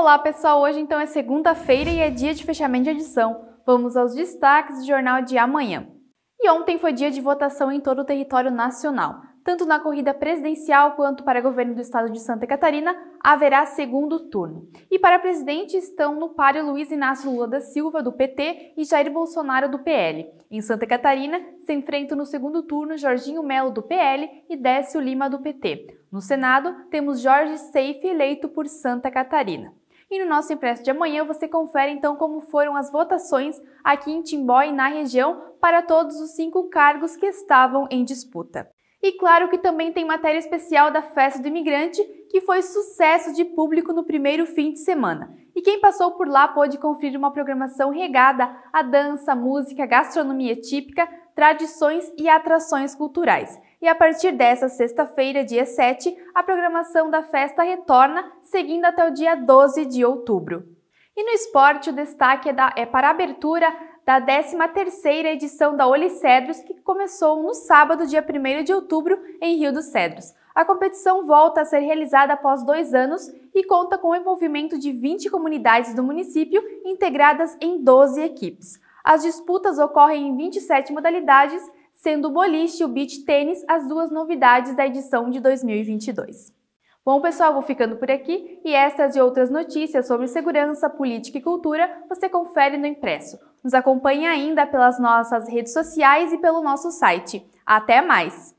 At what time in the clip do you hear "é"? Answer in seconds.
1.00-1.06, 1.98-2.08, 62.48-62.52, 62.74-62.84